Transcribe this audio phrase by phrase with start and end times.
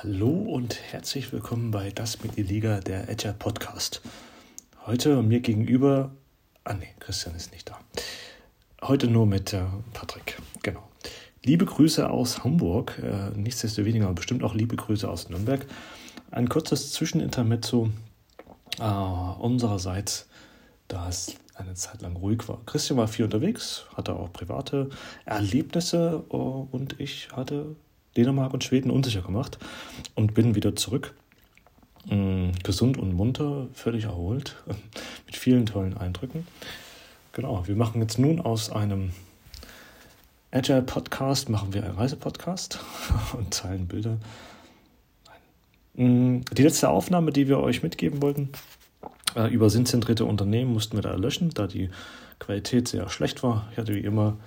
[0.00, 4.00] Hallo und herzlich willkommen bei Das mit die Liga, der Edger Podcast.
[4.86, 6.12] Heute mir gegenüber,
[6.62, 7.80] ah nee, Christian ist nicht da.
[8.80, 9.64] Heute nur mit äh,
[9.94, 10.88] Patrick, genau.
[11.42, 15.66] Liebe Grüße aus Hamburg, äh, nichtsdestoweniger bestimmt auch liebe Grüße aus Nürnberg.
[16.30, 17.90] Ein kurzes Zwischenintermezzo
[18.78, 20.28] äh, unsererseits,
[20.86, 22.60] da es eine Zeit lang ruhig war.
[22.66, 24.90] Christian war viel unterwegs, hatte auch private
[25.24, 27.74] Erlebnisse äh, und ich hatte
[28.16, 29.58] Dänemark und Schweden unsicher gemacht
[30.14, 31.14] und bin wieder zurück.
[32.06, 34.56] Mm, gesund und munter, völlig erholt,
[35.26, 36.46] mit vielen tollen Eindrücken.
[37.32, 39.10] Genau, wir machen jetzt nun aus einem
[40.50, 42.78] Agile Podcast, machen wir einen Reisepodcast
[43.36, 44.18] und teilen Bilder.
[45.94, 48.50] Mm, die letzte Aufnahme, die wir euch mitgeben wollten,
[49.34, 51.90] äh, über sinnzentrierte Unternehmen mussten wir da löschen, da die
[52.38, 53.68] Qualität sehr schlecht war.
[53.72, 54.38] Ich hatte wie immer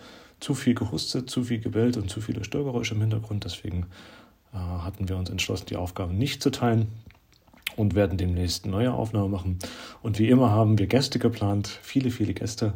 [0.41, 3.45] zu viel gehustet, zu viel gebellt und zu viele Störgeräusche im Hintergrund.
[3.45, 3.85] Deswegen
[4.53, 6.87] äh, hatten wir uns entschlossen, die Aufgabe nicht zu teilen
[7.77, 9.59] und werden demnächst neue Aufnahmen machen.
[10.01, 12.73] Und wie immer haben wir Gäste geplant, viele, viele Gäste,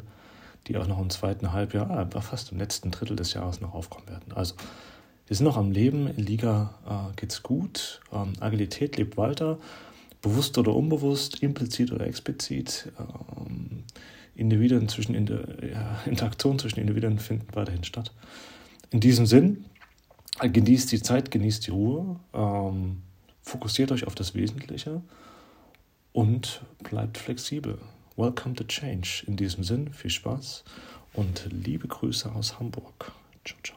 [0.68, 4.08] die auch noch im zweiten Halbjahr, ah, fast im letzten Drittel des Jahres noch aufkommen
[4.08, 4.32] werden.
[4.34, 4.56] Also
[5.28, 9.58] wir sind noch am Leben, in Liga äh, geht's gut, ähm, Agilität lebt weiter,
[10.22, 12.92] bewusst oder unbewusst, implizit oder explizit.
[13.00, 13.06] Ähm,
[14.36, 18.14] Individuen zwischen ja, Interaktionen zwischen Individuen finden weiterhin statt.
[18.92, 19.66] In diesem Sinn,
[20.42, 23.02] genießt die Zeit, genießt die Ruhe, ähm,
[23.42, 25.02] fokussiert euch auf das Wesentliche
[26.12, 27.78] und bleibt flexibel.
[28.18, 29.24] Welcome to Change.
[29.28, 30.64] In diesem Sinn, viel Spaß
[31.14, 33.12] und liebe Grüße aus Hamburg.
[33.44, 33.75] Ciao, ciao.